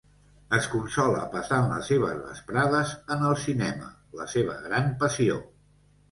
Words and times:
Es 0.57 0.67
consola 0.69 1.17
passant 1.33 1.67
les 1.73 1.89
seves 1.91 2.15
vesprades 2.29 2.93
en 3.15 3.25
el 3.27 3.35
cinema, 3.41 3.91
la 4.21 4.25
seva 4.33 4.55
gran 4.63 4.89
passió. 5.05 5.37